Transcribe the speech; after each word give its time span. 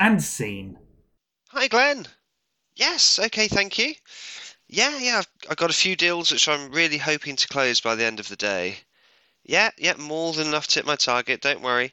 And 0.00 0.22
scene. 0.22 0.78
Hi, 1.50 1.68
Glenn. 1.68 2.06
Yes, 2.74 3.18
okay, 3.18 3.48
thank 3.48 3.78
you. 3.78 3.92
Yeah, 4.66 4.96
yeah, 4.98 5.18
I've, 5.18 5.28
I've 5.50 5.56
got 5.58 5.68
a 5.68 5.74
few 5.74 5.94
deals 5.94 6.32
which 6.32 6.48
I'm 6.48 6.72
really 6.72 6.96
hoping 6.96 7.36
to 7.36 7.48
close 7.48 7.82
by 7.82 7.96
the 7.96 8.06
end 8.06 8.18
of 8.18 8.26
the 8.28 8.36
day. 8.36 8.78
Yeah, 9.44 9.70
yeah, 9.76 9.96
more 9.98 10.32
than 10.32 10.46
enough 10.46 10.68
to 10.68 10.76
hit 10.76 10.86
my 10.86 10.96
target, 10.96 11.42
don't 11.42 11.60
worry. 11.60 11.92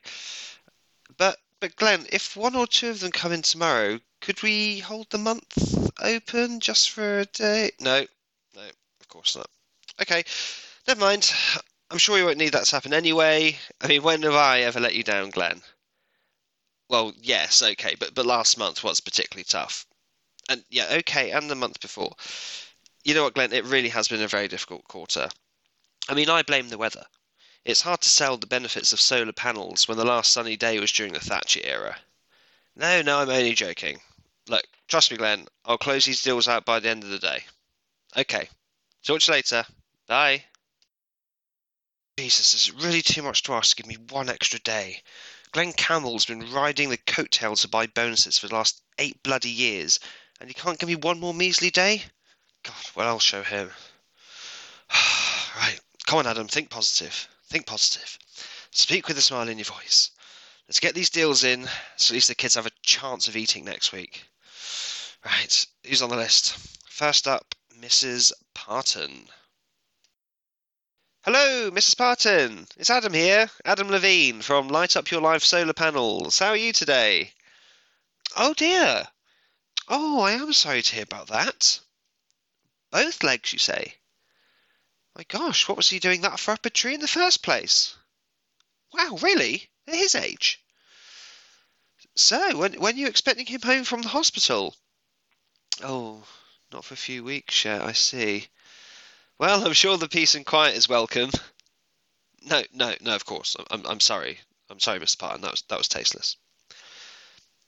But, 1.17 1.37
but 1.59 1.75
Glenn, 1.75 2.05
if 2.09 2.37
one 2.37 2.55
or 2.55 2.65
two 2.65 2.91
of 2.91 3.01
them 3.01 3.11
come 3.11 3.33
in 3.33 3.41
tomorrow, 3.41 3.99
could 4.21 4.41
we 4.41 4.79
hold 4.79 5.09
the 5.09 5.17
month 5.17 5.91
open 6.01 6.61
just 6.61 6.91
for 6.91 7.19
a 7.19 7.25
day? 7.25 7.71
No, 7.81 8.05
no, 8.55 8.61
of 9.01 9.07
course 9.09 9.35
not. 9.35 9.49
Okay, 10.01 10.23
never 10.87 11.01
mind. 11.01 11.29
I'm 11.91 11.97
sure 11.97 12.17
you 12.17 12.23
won't 12.23 12.37
need 12.37 12.53
that 12.53 12.67
to 12.67 12.75
happen 12.75 12.93
anyway. 12.93 13.57
I 13.81 13.87
mean, 13.87 14.03
when 14.03 14.21
have 14.21 14.33
I 14.33 14.61
ever 14.61 14.79
let 14.79 14.95
you 14.95 15.03
down, 15.03 15.29
Glenn? 15.29 15.61
Well, 16.89 17.13
yes, 17.21 17.61
okay, 17.61 17.95
but 17.99 18.13
but 18.13 18.25
last 18.25 18.57
month 18.57 18.83
was 18.83 18.99
particularly 18.99 19.43
tough. 19.43 19.85
And 20.49 20.63
yeah, 20.69 20.87
okay, 20.99 21.31
and 21.31 21.49
the 21.49 21.55
month 21.55 21.81
before. 21.81 22.15
You 23.03 23.13
know 23.13 23.23
what, 23.23 23.33
Glenn? 23.33 23.53
It 23.53 23.65
really 23.65 23.89
has 23.89 24.07
been 24.07 24.21
a 24.21 24.27
very 24.27 24.47
difficult 24.47 24.87
quarter. 24.87 25.29
I 26.09 26.13
mean, 26.13 26.29
I 26.29 26.43
blame 26.43 26.69
the 26.69 26.77
weather. 26.77 27.05
It's 27.65 27.81
hard 27.81 28.01
to 28.01 28.09
sell 28.09 28.37
the 28.37 28.47
benefits 28.47 28.93
of 28.93 29.01
solar 29.01 29.33
panels 29.33 29.87
when 29.87 29.97
the 29.97 30.05
last 30.05 30.31
sunny 30.31 30.55
day 30.55 30.79
was 30.79 30.91
during 30.91 31.11
the 31.11 31.19
Thatcher 31.19 31.59
era. 31.63 31.97
No, 32.75 33.01
no, 33.01 33.19
I'm 33.19 33.29
only 33.29 33.53
joking. 33.53 33.99
Look, 34.47 34.65
trust 34.87 35.11
me, 35.11 35.17
Glenn, 35.17 35.47
I'll 35.65 35.77
close 35.77 36.05
these 36.05 36.23
deals 36.23 36.47
out 36.47 36.63
by 36.63 36.79
the 36.79 36.89
end 36.89 37.03
of 37.03 37.09
the 37.09 37.19
day. 37.19 37.43
Okay. 38.15 38.47
Talk 39.03 39.19
to 39.19 39.31
you 39.31 39.35
later. 39.35 39.65
Bye. 40.07 40.45
Jesus, 42.17 42.53
is 42.53 42.71
really 42.71 43.01
too 43.01 43.21
much 43.21 43.43
to 43.43 43.53
ask 43.53 43.75
to 43.75 43.83
give 43.83 43.89
me 43.89 43.97
one 44.09 44.29
extra 44.29 44.59
day? 44.59 45.01
Glenn 45.57 45.73
Campbell's 45.73 46.25
been 46.25 46.51
riding 46.51 46.89
the 46.89 46.97
coattails 46.97 47.61
to 47.61 47.67
buy 47.67 47.87
bonuses 47.87 48.37
for 48.37 48.47
the 48.47 48.53
last 48.53 48.79
eight 48.99 49.23
bloody 49.23 49.49
years, 49.49 49.99
and 50.39 50.47
he 50.47 50.53
can't 50.53 50.77
give 50.77 50.87
me 50.87 50.93
one 50.93 51.19
more 51.19 51.33
measly 51.33 51.71
day? 51.71 52.03
God, 52.61 52.75
well, 52.93 53.07
I'll 53.07 53.19
show 53.19 53.41
him. 53.41 53.71
right, 55.57 55.79
come 56.05 56.19
on, 56.19 56.27
Adam, 56.27 56.47
think 56.47 56.69
positive. 56.69 57.27
Think 57.47 57.65
positive. 57.65 58.19
Speak 58.69 59.07
with 59.07 59.17
a 59.17 59.21
smile 59.23 59.49
in 59.49 59.57
your 59.57 59.65
voice. 59.65 60.11
Let's 60.67 60.79
get 60.79 60.93
these 60.93 61.09
deals 61.09 61.43
in, 61.43 61.67
so 61.95 62.11
at 62.11 62.13
least 62.13 62.27
the 62.27 62.35
kids 62.35 62.53
have 62.53 62.67
a 62.67 62.71
chance 62.83 63.27
of 63.27 63.35
eating 63.35 63.65
next 63.65 63.91
week. 63.91 64.25
Right, 65.25 65.65
who's 65.83 66.03
on 66.03 66.11
the 66.11 66.17
list? 66.17 66.55
First 66.87 67.27
up, 67.27 67.55
Mrs. 67.81 68.31
Parton. 68.53 69.27
Hello, 71.29 71.69
Mrs. 71.71 71.97
Parton. 71.97 72.65
It's 72.77 72.89
Adam 72.89 73.11
here, 73.11 73.51
Adam 73.65 73.89
Levine 73.89 74.41
from 74.41 74.69
Light 74.69 74.95
Up 74.95 75.11
Your 75.11 75.19
Life 75.19 75.43
Solar 75.43 75.73
Panels. 75.73 76.39
How 76.39 76.51
are 76.51 76.55
you 76.55 76.71
today? 76.71 77.33
Oh 78.37 78.53
dear. 78.53 79.05
Oh, 79.89 80.21
I 80.21 80.31
am 80.31 80.53
sorry 80.53 80.81
to 80.81 80.95
hear 80.95 81.03
about 81.03 81.27
that. 81.27 81.81
Both 82.91 83.23
legs, 83.23 83.51
you 83.51 83.59
say? 83.59 83.95
My 85.17 85.23
gosh, 85.27 85.67
what 85.67 85.75
was 85.75 85.89
he 85.89 85.99
doing 85.99 86.21
that 86.21 86.39
far 86.39 86.53
up 86.53 86.65
a 86.65 86.69
tree 86.69 86.93
in 86.93 87.01
the 87.01 87.09
first 87.09 87.43
place? 87.43 87.93
Wow, 88.93 89.17
really? 89.21 89.69
At 89.85 89.95
his 89.95 90.15
age? 90.15 90.63
So, 92.15 92.55
when, 92.55 92.79
when 92.79 92.95
are 92.95 92.99
you 92.99 93.07
expecting 93.07 93.47
him 93.47 93.63
home 93.63 93.83
from 93.83 94.01
the 94.01 94.07
hospital? 94.07 94.77
Oh, 95.83 96.23
not 96.71 96.85
for 96.85 96.93
a 96.93 97.05
few 97.05 97.25
weeks 97.25 97.65
yet, 97.65 97.81
I 97.81 97.91
see. 97.91 98.47
Well, 99.39 99.67
I'm 99.67 99.73
sure 99.73 99.97
the 99.97 100.09
peace 100.09 100.33
and 100.33 100.43
quiet 100.43 100.75
is 100.75 100.89
welcome. 100.89 101.29
No, 102.41 102.63
no, 102.73 102.95
no. 103.01 103.13
Of 103.13 103.23
course, 103.23 103.55
I'm, 103.69 103.85
I'm 103.85 103.99
sorry. 103.99 104.39
I'm 104.67 104.79
sorry, 104.79 104.99
Mr. 104.99 105.19
Parton. 105.19 105.41
That 105.41 105.51
was 105.51 105.61
that 105.69 105.77
was 105.77 105.87
tasteless. 105.87 106.37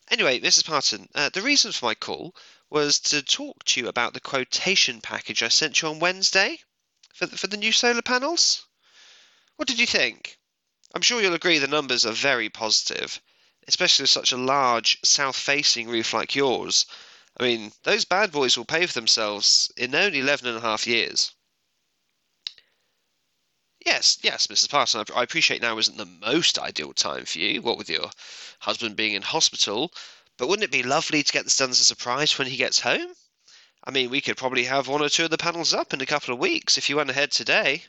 Anyway, 0.09 0.39
Mrs. 0.39 0.65
Parton, 0.65 1.07
uh, 1.13 1.29
the 1.29 1.43
reason 1.43 1.71
for 1.71 1.85
my 1.85 1.93
call 1.93 2.35
was 2.71 2.99
to 2.99 3.21
talk 3.21 3.63
to 3.65 3.79
you 3.79 3.87
about 3.87 4.13
the 4.13 4.19
quotation 4.19 4.99
package 4.99 5.43
I 5.43 5.49
sent 5.49 5.81
you 5.81 5.89
on 5.89 5.99
Wednesday 5.99 6.59
for 7.13 7.27
the, 7.27 7.37
for 7.37 7.45
the 7.45 7.57
new 7.57 7.71
solar 7.71 8.01
panels. 8.01 8.65
What 9.57 9.67
did 9.67 9.79
you 9.79 9.85
think? 9.85 10.39
I'm 10.95 11.03
sure 11.03 11.21
you'll 11.21 11.35
agree 11.35 11.59
the 11.59 11.67
numbers 11.67 12.03
are 12.03 12.13
very 12.13 12.49
positive, 12.49 13.21
especially 13.67 14.03
with 14.03 14.09
such 14.09 14.31
a 14.31 14.37
large 14.37 14.97
south-facing 15.03 15.87
roof 15.87 16.13
like 16.13 16.33
yours. 16.33 16.87
I 17.39 17.43
mean, 17.43 17.71
those 17.83 18.05
bad 18.05 18.31
boys 18.31 18.57
will 18.57 18.65
pay 18.65 18.87
for 18.87 18.93
themselves 18.93 19.71
in 19.77 19.93
only 19.93 20.19
11 20.21 20.47
and 20.47 20.57
a 20.57 20.61
half 20.61 20.87
years. 20.87 21.31
Yes, 23.85 24.17
yes, 24.21 24.47
Mrs. 24.47 24.69
Parton, 24.69 25.05
I 25.15 25.23
appreciate 25.23 25.61
now 25.61 25.77
isn't 25.77 25.97
the 25.97 26.05
most 26.05 26.59
ideal 26.59 26.93
time 26.93 27.25
for 27.25 27.39
you, 27.39 27.61
what 27.61 27.77
with 27.77 27.89
your 27.89 28.11
husband 28.59 28.97
being 28.97 29.13
in 29.13 29.21
hospital, 29.21 29.93
but 30.37 30.47
wouldn't 30.47 30.65
it 30.65 30.71
be 30.71 30.83
lovely 30.83 31.23
to 31.23 31.31
get 31.31 31.45
this 31.45 31.55
done 31.57 31.69
as 31.69 31.79
a 31.79 31.85
surprise 31.85 32.37
when 32.37 32.47
he 32.47 32.57
gets 32.57 32.81
home? 32.81 33.15
I 33.83 33.91
mean, 33.91 34.09
we 34.09 34.19
could 34.19 34.35
probably 34.35 34.65
have 34.65 34.87
one 34.87 35.01
or 35.01 35.07
two 35.07 35.23
of 35.23 35.31
the 35.31 35.37
panels 35.37 35.73
up 35.73 35.93
in 35.93 36.01
a 36.01 36.05
couple 36.05 36.33
of 36.33 36.39
weeks 36.39 36.77
if 36.77 36.89
you 36.89 36.97
went 36.97 37.09
ahead 37.09 37.31
today. 37.31 37.85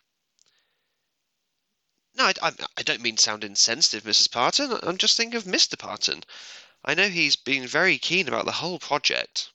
No, 2.14 2.26
I, 2.26 2.34
I, 2.40 2.52
I 2.76 2.82
don't 2.82 3.02
mean 3.02 3.16
to 3.16 3.22
sound 3.22 3.42
insensitive, 3.42 4.04
Mrs. 4.04 4.30
Parton. 4.30 4.78
I'm 4.84 4.96
just 4.96 5.16
thinking 5.16 5.36
of 5.36 5.44
Mr. 5.44 5.76
Parton. 5.76 6.22
I 6.84 6.94
know 6.94 7.08
he's 7.08 7.36
been 7.36 7.66
very 7.66 7.98
keen 7.98 8.28
about 8.28 8.44
the 8.44 8.52
whole 8.52 8.78
project. 8.78 9.50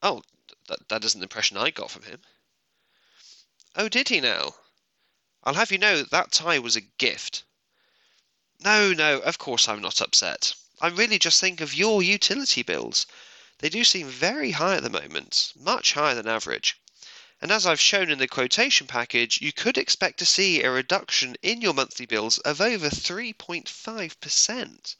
Oh, 0.00 0.22
that, 0.68 0.88
that 0.88 1.04
isn't 1.04 1.20
the 1.20 1.24
impression 1.24 1.56
I 1.56 1.70
got 1.70 1.90
from 1.90 2.04
him. 2.04 2.22
Oh, 3.76 3.88
did 3.88 4.08
he 4.08 4.20
now? 4.20 4.54
I'll 5.42 5.54
have 5.54 5.72
you 5.72 5.78
know 5.78 6.04
that 6.04 6.30
tie 6.30 6.60
was 6.60 6.76
a 6.76 6.80
gift. 6.80 7.42
No, 8.60 8.92
no, 8.92 9.18
of 9.18 9.38
course 9.38 9.68
I'm 9.68 9.82
not 9.82 10.00
upset. 10.00 10.54
I'm 10.80 10.94
really 10.94 11.18
just 11.18 11.40
thinking 11.40 11.64
of 11.64 11.74
your 11.74 12.02
utility 12.02 12.62
bills. 12.62 13.06
They 13.58 13.68
do 13.68 13.82
seem 13.82 14.08
very 14.08 14.52
high 14.52 14.76
at 14.76 14.84
the 14.84 14.90
moment, 14.90 15.52
much 15.56 15.94
higher 15.94 16.14
than 16.14 16.28
average. 16.28 16.76
And 17.40 17.50
as 17.50 17.66
I've 17.66 17.80
shown 17.80 18.10
in 18.10 18.18
the 18.18 18.28
quotation 18.28 18.86
package, 18.86 19.40
you 19.40 19.52
could 19.52 19.76
expect 19.76 20.20
to 20.20 20.26
see 20.26 20.62
a 20.62 20.70
reduction 20.70 21.36
in 21.42 21.60
your 21.60 21.74
monthly 21.74 22.06
bills 22.06 22.38
of 22.38 22.60
over 22.60 22.88
3.5%. 22.88 24.96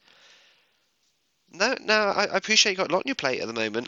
No, 1.49 1.77
no, 1.79 2.09
I, 2.09 2.25
I 2.25 2.37
appreciate 2.37 2.73
you've 2.73 2.79
got 2.79 2.91
a 2.91 2.93
lot 2.93 2.99
on 2.99 3.07
your 3.07 3.15
plate 3.15 3.39
at 3.39 3.47
the 3.47 3.53
moment, 3.53 3.87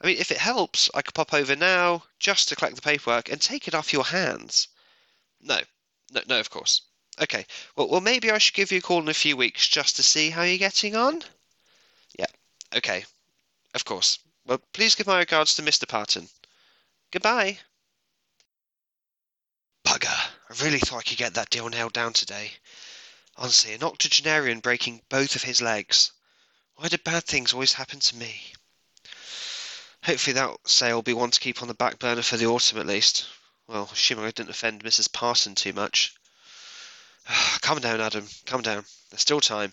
I 0.00 0.06
mean, 0.06 0.18
if 0.18 0.30
it 0.30 0.38
helps, 0.38 0.88
I 0.94 1.02
could 1.02 1.14
pop 1.14 1.34
over 1.34 1.56
now 1.56 2.04
just 2.18 2.48
to 2.48 2.56
collect 2.56 2.76
the 2.76 2.82
paperwork 2.82 3.28
and 3.28 3.40
take 3.40 3.66
it 3.66 3.74
off 3.74 3.92
your 3.92 4.04
hands. 4.04 4.68
No, 5.40 5.60
no, 6.12 6.22
no, 6.26 6.38
of 6.38 6.50
course. 6.50 6.82
Okay, 7.20 7.44
well, 7.74 7.88
well, 7.88 8.00
maybe 8.00 8.30
I 8.30 8.38
should 8.38 8.54
give 8.54 8.70
you 8.70 8.78
a 8.78 8.82
call 8.82 9.00
in 9.00 9.08
a 9.08 9.14
few 9.14 9.36
weeks 9.36 9.66
just 9.66 9.96
to 9.96 10.04
see 10.04 10.30
how 10.30 10.42
you're 10.42 10.56
getting 10.58 10.94
on. 10.94 11.24
Yeah, 12.16 12.26
okay, 12.76 13.04
of 13.74 13.84
course. 13.84 14.20
Well, 14.46 14.58
please 14.72 14.94
give 14.94 15.08
my 15.08 15.18
regards 15.18 15.56
to 15.56 15.62
Mr. 15.62 15.88
Parton. 15.88 16.28
Goodbye. 17.10 17.58
Bugger, 19.84 20.06
I 20.06 20.64
really 20.64 20.78
thought 20.78 20.98
I 20.98 21.08
could 21.08 21.18
get 21.18 21.34
that 21.34 21.50
deal 21.50 21.68
nailed 21.68 21.92
down 21.92 22.12
today. 22.12 22.52
Honestly, 23.36 23.74
an 23.74 23.82
octogenarian 23.82 24.60
breaking 24.60 25.02
both 25.08 25.34
of 25.34 25.42
his 25.42 25.60
legs. 25.60 26.12
Why 26.76 26.88
do 26.88 26.98
bad 26.98 27.24
things 27.24 27.52
always 27.52 27.72
happen 27.72 27.98
to 27.98 28.16
me? 28.16 28.52
Hopefully 30.04 30.34
that 30.34 30.56
sale 30.66 30.96
will 30.96 31.02
be 31.02 31.12
one 31.12 31.30
to 31.30 31.40
keep 31.40 31.60
on 31.60 31.68
the 31.68 31.74
back 31.74 31.98
burner 31.98 32.22
for 32.22 32.36
the 32.36 32.46
autumn 32.46 32.78
at 32.78 32.86
least. 32.86 33.26
Well, 33.66 33.90
assuming 33.92 34.24
I 34.24 34.30
didn't 34.30 34.50
offend 34.50 34.82
Mrs. 34.82 35.12
Parson 35.12 35.54
too 35.54 35.72
much. 35.72 36.14
Calm 37.60 37.80
down, 37.80 38.00
Adam. 38.00 38.26
Calm 38.46 38.62
down. 38.62 38.86
There's 39.10 39.20
still 39.20 39.40
time. 39.40 39.72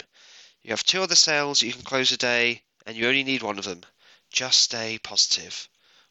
You 0.62 0.72
have 0.72 0.84
two 0.84 1.02
other 1.02 1.16
sales 1.16 1.62
you 1.62 1.72
can 1.72 1.84
close 1.84 2.12
a 2.12 2.18
day, 2.18 2.64
and 2.86 2.98
you 2.98 3.08
only 3.08 3.24
need 3.24 3.44
one 3.44 3.58
of 3.58 3.66
them. 3.66 3.84
Just 4.32 4.62
stay 4.62 4.98
positive. 4.98 5.70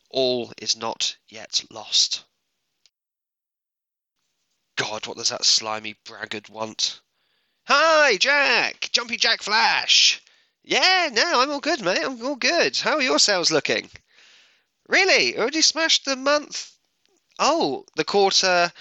All 0.09 0.53
is 0.59 0.77
not 0.77 1.17
yet 1.29 1.63
lost. 1.71 2.25
God, 4.77 5.07
what 5.07 5.19
does 5.19 5.29
that 5.29 5.45
slimy 5.45 5.97
braggart 6.05 6.49
want? 6.49 7.01
Hi, 7.67 8.17
Jack! 8.17 8.89
Jumpy 8.93 9.17
Jack 9.17 9.43
Flash! 9.43 10.23
Yeah, 10.63 11.11
no, 11.13 11.41
I'm 11.41 11.51
all 11.51 11.61
good, 11.61 11.83
mate. 11.83 12.03
I'm 12.03 12.25
all 12.25 12.37
good. 12.37 12.77
How 12.79 12.95
are 12.95 13.03
your 13.03 13.19
sales 13.19 13.51
looking? 13.51 13.91
Really? 14.89 15.39
Already 15.39 15.63
smashed 15.63 16.05
the 16.05 16.17
month? 16.17 16.73
Oh, 17.39 17.85
the 17.97 18.05
quarter 18.05 18.73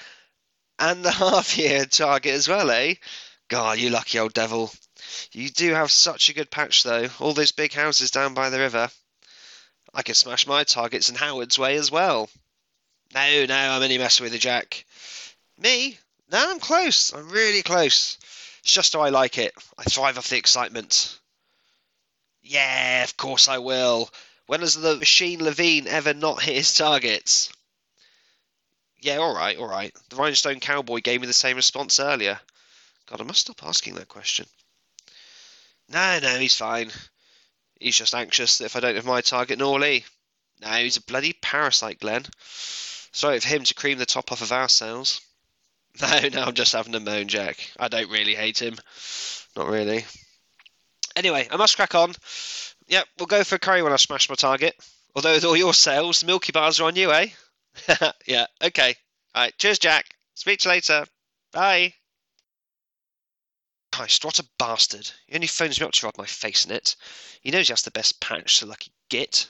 and 0.80 1.04
the 1.04 1.12
half 1.24 1.58
year 1.58 1.86
target 1.86 2.34
as 2.34 2.48
well, 2.48 2.70
eh? 2.72 2.96
God, 3.48 3.80
you 3.80 3.90
lucky 3.90 4.20
old 4.20 4.34
devil. 4.34 4.72
You 5.32 5.50
do 5.50 5.74
have 5.74 5.92
such 5.92 6.30
a 6.30 6.34
good 6.34 6.50
patch, 6.50 6.84
though. 6.84 7.10
All 7.20 7.34
those 7.34 7.52
big 7.52 7.74
houses 7.74 8.12
down 8.12 8.34
by 8.34 8.50
the 8.50 8.60
river. 8.60 8.90
I 9.94 10.02
could 10.02 10.18
smash 10.18 10.48
my 10.48 10.64
targets 10.64 11.10
in 11.10 11.16
Howard's 11.16 11.60
Way 11.60 11.76
as 11.76 11.92
well. 11.92 12.30
No, 13.14 13.46
no, 13.46 13.56
I'm 13.56 13.84
only 13.84 13.98
messing 13.98 14.24
with 14.24 14.34
you, 14.34 14.40
Jack. 14.40 14.86
Me? 15.58 15.98
No, 16.32 16.50
I'm 16.50 16.60
close. 16.60 17.14
I'm 17.14 17.30
really 17.30 17.62
close. 17.62 18.18
It's 18.64 18.74
just 18.74 18.94
how 18.94 19.02
I 19.02 19.10
like 19.10 19.38
it. 19.38 19.54
I 19.78 19.84
thrive 19.84 20.18
off 20.18 20.30
the 20.30 20.38
excitement. 20.38 21.20
Yeah, 22.42 23.04
of 23.04 23.16
course 23.18 23.48
I 23.48 23.60
will. 23.60 24.10
When 24.46 24.62
has 24.62 24.76
the 24.76 24.98
machine 24.98 25.44
Levine 25.44 25.88
ever 25.88 26.14
not 26.14 26.42
hit 26.42 26.56
his 26.56 26.74
targets? 26.74 27.50
Yeah, 29.00 29.18
all 29.18 29.36
right, 29.36 29.58
all 29.58 29.68
right. 29.68 29.94
The 30.10 30.16
Rhinestone 30.16 30.60
Cowboy 30.60 31.02
gave 31.02 31.22
me 31.22 31.28
the 31.28 31.34
same 31.34 31.56
response 31.56 32.00
earlier. 32.00 32.40
God, 33.08 33.22
I 33.22 33.24
must 33.24 33.42
stop 33.42 33.64
asking 33.64 33.96
that 33.96 34.08
question. 34.08 34.46
No, 35.90 36.20
no, 36.20 36.40
he's 36.40 36.56
fine. 36.56 36.92
He's 37.80 37.98
just 37.98 38.16
anxious 38.16 38.58
that 38.58 38.66
if 38.66 38.76
I 38.76 38.80
don't 38.80 38.96
have 38.96 39.06
my 39.06 39.22
target, 39.22 39.60
nor 39.60 39.74
will 39.74 39.84
he. 39.86 40.06
No, 40.62 40.70
he's 40.70 40.98
a 40.98 41.02
bloody 41.02 41.34
parasite, 41.34 42.00
Glenn. 42.00 42.26
Sorry 43.12 43.40
for 43.40 43.48
him 43.48 43.64
to 43.66 43.74
cream 43.74 43.98
the 43.98 44.06
top 44.06 44.32
off 44.32 44.42
of 44.42 44.52
our 44.52 44.70
sales. 44.70 45.22
No, 46.02 46.28
no, 46.30 46.42
I'm 46.46 46.56
just 46.56 46.74
having 46.74 46.96
a 46.96 47.00
moan, 47.00 47.28
Jack. 47.28 47.70
I 47.80 47.88
don't 47.88 48.10
really 48.10 48.34
hate 48.34 48.60
him. 48.60 48.76
Not 49.56 49.68
really. 49.68 50.06
Anyway, 51.16 51.48
I 51.52 51.56
must 51.56 51.76
crack 51.76 51.94
on. 51.94 52.16
Yep, 52.94 53.08
we'll 53.18 53.26
go 53.26 53.44
for 53.44 53.58
curry 53.58 53.82
when 53.82 53.92
I 53.92 53.96
smash 53.96 54.30
my 54.30 54.36
target. 54.36 54.76
Although 55.16 55.34
with 55.34 55.46
all 55.46 55.58
your 55.58 55.74
sales, 55.74 56.20
the 56.20 56.28
Milky 56.28 56.52
Bars 56.52 56.80
are 56.80 56.84
on 56.84 56.96
you, 56.96 57.12
eh? 57.12 57.26
yeah, 58.28 58.46
okay. 58.64 58.96
All 59.34 59.42
right, 59.42 59.58
cheers, 59.58 59.80
Jack. 59.80 60.06
Speak 60.36 60.60
to 60.60 60.70
you 60.70 60.76
later. 60.76 61.06
Bye. 61.52 61.96
Christ, 63.92 64.24
what 64.24 64.38
a 64.38 64.46
bastard. 64.60 65.10
He 65.26 65.34
only 65.34 65.48
phones 65.48 65.80
me 65.80 65.88
up 65.88 65.94
to 65.94 66.06
rub 66.06 66.20
my 66.20 66.28
face 66.28 66.66
in 66.66 66.72
it. 66.72 66.96
He 67.42 67.50
knows 67.50 67.68
he 67.68 67.72
has 67.72 67.82
the 67.82 67.90
best 67.90 68.20
patch, 68.20 68.58
so 68.58 68.68
lucky 68.68 68.92
git. 69.10 69.50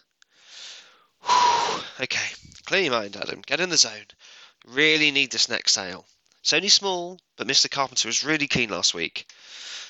Whew. 1.23 1.83
Okay, 1.99 2.29
clear 2.65 2.83
your 2.83 2.93
mind, 2.93 3.17
Adam. 3.17 3.41
Get 3.45 3.59
in 3.59 3.67
the 3.67 3.75
zone. 3.75 4.07
Really 4.67 5.11
need 5.11 5.33
this 5.33 5.49
next 5.49 5.73
sale. 5.73 6.07
It's 6.39 6.53
only 6.53 6.69
small, 6.69 7.19
but 7.35 7.47
Mr. 7.47 7.69
Carpenter 7.69 8.07
was 8.07 8.23
really 8.23 8.47
keen 8.47 8.69
last 8.69 8.93
week. 8.93 9.29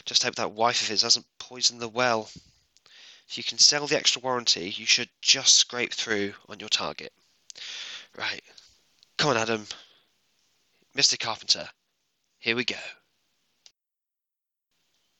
Just 0.06 0.23
hope 0.23 0.33
that 0.35 0.53
wife 0.53 0.81
of 0.81 0.88
his 0.88 1.03
hasn't 1.03 1.27
poisoned 1.38 1.81
the 1.81 1.88
well. 1.88 2.31
If 3.27 3.37
you 3.37 3.43
can 3.43 3.57
sell 3.57 3.87
the 3.87 3.97
extra 3.97 4.21
warranty, 4.21 4.69
you 4.69 4.85
should 4.85 5.09
just 5.21 5.55
scrape 5.55 5.93
through 5.93 6.33
on 6.49 6.59
your 6.59 6.69
target. 6.69 7.11
Right. 8.17 8.43
Come 9.17 9.31
on, 9.31 9.37
Adam. 9.37 9.67
Mr. 10.95 11.19
Carpenter, 11.19 11.67
here 12.39 12.55
we 12.55 12.63
go. 12.63 12.75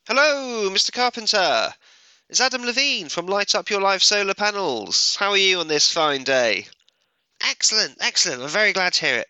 Hello, 0.06 0.70
Mr. 0.70 0.92
Carpenter. 0.92 1.74
It's 2.28 2.40
Adam 2.40 2.64
Levine 2.64 3.08
from 3.08 3.26
Light 3.26 3.54
Up 3.54 3.70
Your 3.70 3.80
Life 3.80 4.02
Solar 4.02 4.34
Panels. 4.34 5.16
How 5.16 5.30
are 5.30 5.36
you 5.36 5.60
on 5.60 5.68
this 5.68 5.92
fine 5.92 6.24
day? 6.24 6.68
Excellent, 7.42 7.96
excellent. 8.00 8.42
I'm 8.42 8.48
very 8.48 8.72
glad 8.72 8.92
to 8.94 9.06
hear 9.06 9.18
it. 9.18 9.28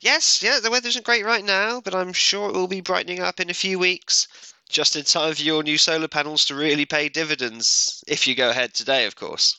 Yes, 0.00 0.42
yeah, 0.42 0.60
the 0.60 0.70
weather 0.70 0.88
isn't 0.88 1.04
great 1.04 1.24
right 1.24 1.44
now, 1.44 1.80
but 1.80 1.94
I'm 1.94 2.12
sure 2.12 2.48
it 2.48 2.54
will 2.54 2.68
be 2.68 2.80
brightening 2.80 3.20
up 3.20 3.40
in 3.40 3.50
a 3.50 3.54
few 3.54 3.78
weeks, 3.78 4.28
just 4.70 4.96
in 4.96 5.04
time 5.04 5.34
for 5.34 5.42
your 5.42 5.62
new 5.62 5.76
solar 5.76 6.08
panels 6.08 6.44
to 6.46 6.54
really 6.54 6.86
pay 6.86 7.08
dividends, 7.08 8.02
if 8.06 8.26
you 8.26 8.34
go 8.34 8.50
ahead 8.50 8.72
today, 8.72 9.04
of 9.06 9.16
course. 9.16 9.58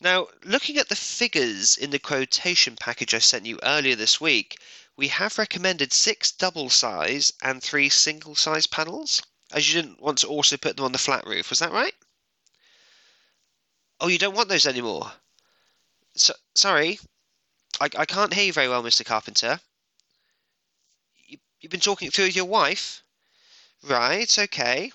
Now, 0.00 0.28
looking 0.44 0.78
at 0.78 0.88
the 0.88 0.96
figures 0.96 1.76
in 1.76 1.90
the 1.90 1.98
quotation 1.98 2.76
package 2.76 3.14
I 3.14 3.18
sent 3.18 3.46
you 3.46 3.58
earlier 3.62 3.96
this 3.96 4.20
week, 4.20 4.60
we 4.96 5.08
have 5.08 5.38
recommended 5.38 5.92
six 5.92 6.30
double 6.30 6.70
size 6.70 7.32
and 7.42 7.62
three 7.62 7.88
single 7.88 8.36
size 8.36 8.66
panels 8.66 9.20
as 9.50 9.68
you 9.68 9.80
didn't 9.80 10.00
want 10.00 10.18
to 10.18 10.28
also 10.28 10.56
put 10.56 10.76
them 10.76 10.84
on 10.84 10.92
the 10.92 10.98
flat 10.98 11.26
roof. 11.26 11.50
Was 11.50 11.58
that 11.58 11.72
right? 11.72 11.94
Oh, 14.00 14.08
you 14.08 14.18
don't 14.18 14.34
want 14.34 14.48
those 14.48 14.66
anymore? 14.66 15.10
So, 16.14 16.34
sorry, 16.54 17.00
I, 17.80 17.88
I 17.96 18.06
can't 18.06 18.32
hear 18.32 18.44
you 18.44 18.52
very 18.52 18.68
well, 18.68 18.82
Mr. 18.82 19.04
Carpenter. 19.04 19.60
You, 21.26 21.38
you've 21.60 21.72
been 21.72 21.80
talking 21.80 22.10
through 22.10 22.26
with 22.26 22.36
your 22.36 22.44
wife? 22.44 23.02
Right, 23.82 24.38
okay. 24.38 24.92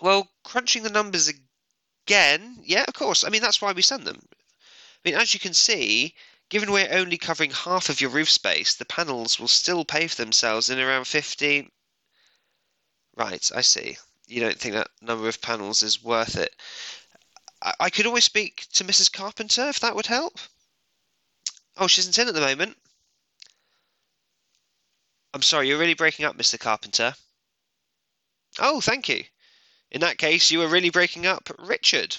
Well, 0.00 0.30
crunching 0.44 0.82
the 0.82 0.90
numbers 0.90 1.28
again, 1.28 2.58
yeah, 2.62 2.84
of 2.86 2.94
course. 2.94 3.24
I 3.24 3.28
mean, 3.28 3.42
that's 3.42 3.60
why 3.60 3.72
we 3.72 3.82
send 3.82 4.06
them. 4.06 4.28
I 4.32 5.08
mean, 5.08 5.14
as 5.14 5.34
you 5.34 5.40
can 5.40 5.54
see, 5.54 6.14
given 6.48 6.70
we're 6.72 6.92
only 6.92 7.18
covering 7.18 7.50
half 7.50 7.88
of 7.88 8.00
your 8.00 8.10
roof 8.10 8.30
space, 8.30 8.74
the 8.74 8.84
panels 8.84 9.38
will 9.38 9.48
still 9.48 9.84
pay 9.84 10.08
for 10.08 10.16
themselves 10.16 10.70
in 10.70 10.78
around 10.78 11.06
15, 11.06 11.70
Right, 13.16 13.50
I 13.54 13.62
see. 13.62 13.96
You 14.26 14.40
don't 14.40 14.60
think 14.60 14.74
that 14.74 14.90
number 15.00 15.26
of 15.26 15.40
panels 15.40 15.82
is 15.82 16.02
worth 16.02 16.36
it. 16.36 16.54
I, 17.62 17.74
I 17.80 17.90
could 17.90 18.06
always 18.06 18.24
speak 18.24 18.66
to 18.74 18.84
Mrs. 18.84 19.10
Carpenter 19.10 19.68
if 19.68 19.80
that 19.80 19.96
would 19.96 20.06
help. 20.06 20.38
Oh, 21.78 21.86
she 21.86 22.00
isn't 22.02 22.18
in 22.18 22.28
at 22.28 22.34
the 22.34 22.40
moment. 22.40 22.76
I'm 25.32 25.42
sorry, 25.42 25.68
you're 25.68 25.78
really 25.78 25.94
breaking 25.94 26.26
up, 26.26 26.36
Mr. 26.36 26.58
Carpenter. 26.58 27.14
Oh, 28.58 28.80
thank 28.80 29.08
you. 29.08 29.24
In 29.90 30.00
that 30.00 30.18
case, 30.18 30.50
you 30.50 30.58
were 30.58 30.68
really 30.68 30.90
breaking 30.90 31.26
up 31.26 31.50
Richard. 31.58 32.16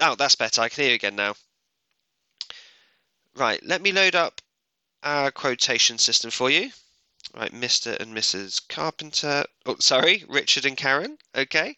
Oh, 0.00 0.14
that's 0.14 0.34
better. 0.34 0.60
I 0.60 0.68
can 0.68 0.82
hear 0.82 0.90
you 0.90 0.96
again 0.96 1.16
now. 1.16 1.34
Right, 3.34 3.62
let 3.64 3.82
me 3.82 3.92
load 3.92 4.14
up 4.14 4.40
our 5.02 5.30
quotation 5.30 5.98
system 5.98 6.30
for 6.30 6.50
you. 6.50 6.70
Right, 7.34 7.52
Mr. 7.52 7.98
and 7.98 8.14
Mrs. 8.14 8.60
Carpenter. 8.68 9.44
Oh, 9.66 9.76
sorry, 9.80 10.24
Richard 10.28 10.66
and 10.66 10.76
Karen. 10.76 11.18
Okay. 11.34 11.76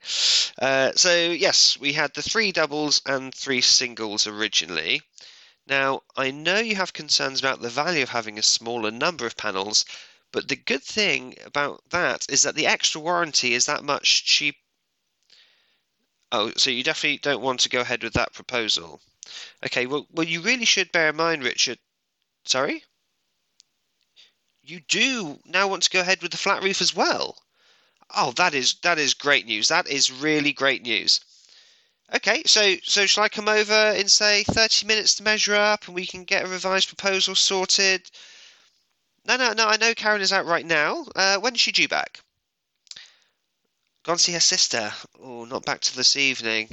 Uh, 0.60 0.92
so, 0.96 1.14
yes, 1.30 1.78
we 1.78 1.94
had 1.94 2.12
the 2.12 2.22
three 2.22 2.52
doubles 2.52 3.00
and 3.06 3.34
three 3.34 3.62
singles 3.62 4.26
originally. 4.26 5.02
Now, 5.66 6.02
I 6.16 6.30
know 6.30 6.58
you 6.58 6.76
have 6.76 6.92
concerns 6.92 7.40
about 7.40 7.62
the 7.62 7.70
value 7.70 8.02
of 8.02 8.10
having 8.10 8.38
a 8.38 8.42
smaller 8.42 8.90
number 8.90 9.26
of 9.26 9.36
panels, 9.36 9.84
but 10.32 10.48
the 10.48 10.56
good 10.56 10.82
thing 10.82 11.34
about 11.44 11.82
that 11.90 12.26
is 12.28 12.42
that 12.42 12.54
the 12.54 12.66
extra 12.66 13.00
warranty 13.00 13.54
is 13.54 13.66
that 13.66 13.84
much 13.84 14.24
cheap. 14.24 14.56
Oh, 16.32 16.52
so 16.56 16.70
you 16.70 16.82
definitely 16.82 17.18
don't 17.18 17.42
want 17.42 17.60
to 17.60 17.68
go 17.68 17.80
ahead 17.80 18.02
with 18.02 18.14
that 18.14 18.32
proposal. 18.32 19.00
Okay, 19.64 19.86
well, 19.86 20.06
well, 20.10 20.26
you 20.26 20.40
really 20.40 20.64
should 20.64 20.92
bear 20.92 21.10
in 21.10 21.16
mind, 21.16 21.44
Richard. 21.44 21.78
Sorry? 22.44 22.84
you 24.68 24.80
do 24.80 25.38
now 25.44 25.68
want 25.68 25.84
to 25.84 25.90
go 25.90 26.00
ahead 26.00 26.20
with 26.22 26.32
the 26.32 26.36
flat 26.36 26.62
roof 26.62 26.82
as 26.82 26.94
well. 26.94 27.40
Oh, 28.14 28.32
that 28.32 28.54
is 28.54 28.74
that 28.82 28.98
is 28.98 29.14
great 29.14 29.46
news. 29.46 29.68
That 29.68 29.86
is 29.86 30.10
really 30.10 30.52
great 30.52 30.82
news. 30.82 31.20
Okay, 32.14 32.42
so 32.46 32.76
so 32.82 33.06
shall 33.06 33.24
I 33.24 33.28
come 33.28 33.48
over 33.48 33.92
in 33.92 34.08
say 34.08 34.44
30 34.44 34.86
minutes 34.86 35.14
to 35.14 35.22
measure 35.22 35.54
up 35.54 35.86
and 35.86 35.94
we 35.94 36.06
can 36.06 36.24
get 36.24 36.44
a 36.44 36.48
revised 36.48 36.88
proposal 36.88 37.34
sorted? 37.34 38.10
No, 39.26 39.36
no, 39.36 39.52
no. 39.52 39.66
I 39.66 39.76
know 39.76 39.92
Karen 39.94 40.20
is 40.20 40.32
out 40.32 40.46
right 40.46 40.64
now. 40.64 41.04
Uh, 41.16 41.38
when 41.38 41.54
is 41.54 41.60
she 41.60 41.72
due 41.72 41.88
back? 41.88 42.20
Gone 44.04 44.18
to 44.18 44.22
see 44.22 44.32
her 44.32 44.40
sister. 44.40 44.92
Oh, 45.20 45.44
not 45.44 45.64
back 45.64 45.80
to 45.80 45.96
this 45.96 46.14
evening. 46.14 46.68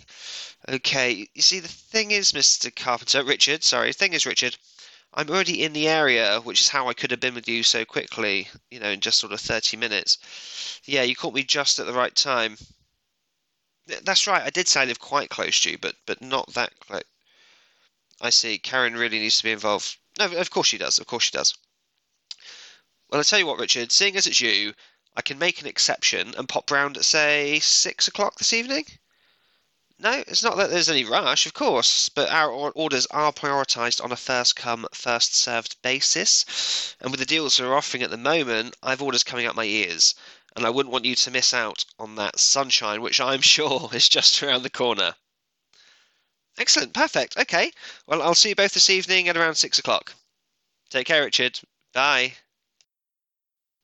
Okay, 0.69 1.27
you 1.33 1.41
see, 1.41 1.59
the 1.59 1.67
thing 1.67 2.11
is, 2.11 2.31
Mr. 2.31 2.73
Carpenter, 2.73 3.23
Richard, 3.23 3.63
sorry, 3.63 3.87
the 3.87 3.93
thing 3.93 4.13
is, 4.13 4.27
Richard, 4.27 4.55
I'm 5.15 5.29
already 5.31 5.63
in 5.63 5.73
the 5.73 5.87
area, 5.87 6.41
which 6.41 6.61
is 6.61 6.69
how 6.69 6.87
I 6.87 6.93
could 6.93 7.09
have 7.09 7.19
been 7.19 7.33
with 7.33 7.47
you 7.47 7.63
so 7.63 7.85
quickly, 7.85 8.47
you 8.69 8.79
know, 8.79 8.91
in 8.91 8.99
just 8.99 9.19
sort 9.19 9.33
of 9.33 9.41
30 9.41 9.77
minutes. 9.77 10.19
Yeah, 10.85 11.01
you 11.01 11.15
caught 11.15 11.33
me 11.33 11.43
just 11.43 11.79
at 11.79 11.87
the 11.87 11.93
right 11.93 12.15
time. 12.15 12.57
That's 14.03 14.27
right, 14.27 14.43
I 14.43 14.51
did 14.51 14.67
say 14.67 14.81
I 14.81 14.85
live 14.85 14.99
quite 14.99 15.29
close 15.29 15.59
to 15.61 15.71
you, 15.71 15.79
but 15.79 15.95
but 16.05 16.21
not 16.21 16.53
that 16.53 16.79
close. 16.79 17.03
I 18.21 18.29
see. 18.29 18.59
Karen 18.59 18.93
really 18.93 19.19
needs 19.19 19.39
to 19.39 19.43
be 19.43 19.51
involved. 19.51 19.97
No, 20.19 20.31
of 20.31 20.49
course 20.51 20.67
she 20.67 20.77
does. 20.77 20.99
Of 20.99 21.07
course 21.07 21.23
she 21.23 21.31
does. 21.31 21.55
Well, 23.13 23.19
I'll 23.19 23.25
tell 23.25 23.37
you 23.37 23.45
what, 23.45 23.59
Richard, 23.59 23.91
seeing 23.91 24.15
as 24.15 24.25
it's 24.25 24.41
you, 24.41 24.73
I 25.15 25.21
can 25.21 25.37
make 25.37 25.61
an 25.61 25.67
exception 25.67 26.33
and 26.35 26.49
pop 26.49 26.71
round 26.71 26.97
at, 26.97 27.05
say, 27.05 27.59
six 27.59 28.07
o'clock 28.07 28.39
this 28.39 28.53
evening. 28.53 28.87
No, 29.99 30.23
it's 30.25 30.41
not 30.41 30.57
that 30.57 30.71
there's 30.71 30.89
any 30.89 31.05
rush, 31.05 31.45
of 31.45 31.53
course, 31.53 32.09
but 32.09 32.31
our 32.31 32.49
orders 32.49 33.05
are 33.11 33.31
prioritised 33.31 34.03
on 34.03 34.11
a 34.11 34.15
first 34.15 34.55
come, 34.55 34.87
first 34.95 35.35
served 35.35 35.79
basis. 35.83 36.95
And 36.99 37.11
with 37.11 37.19
the 37.19 37.27
deals 37.27 37.59
we're 37.59 37.77
offering 37.77 38.01
at 38.01 38.09
the 38.09 38.17
moment, 38.17 38.75
I've 38.81 39.03
orders 39.03 39.23
coming 39.23 39.45
out 39.45 39.53
my 39.53 39.65
ears. 39.65 40.15
And 40.55 40.65
I 40.65 40.71
wouldn't 40.71 40.91
want 40.91 41.05
you 41.05 41.13
to 41.15 41.29
miss 41.29 41.53
out 41.53 41.85
on 41.99 42.15
that 42.15 42.39
sunshine, 42.39 43.03
which 43.03 43.21
I'm 43.21 43.41
sure 43.55 43.91
is 43.93 44.09
just 44.09 44.41
around 44.41 44.63
the 44.63 44.71
corner. 44.71 45.13
Excellent, 46.57 46.95
perfect. 46.95 47.37
Okay, 47.37 47.71
well, 48.07 48.23
I'll 48.23 48.33
see 48.33 48.49
you 48.49 48.55
both 48.55 48.73
this 48.73 48.89
evening 48.89 49.29
at 49.29 49.37
around 49.37 49.53
six 49.53 49.77
o'clock. 49.77 50.15
Take 50.89 51.05
care, 51.05 51.23
Richard. 51.23 51.59
Bye. 51.93 52.33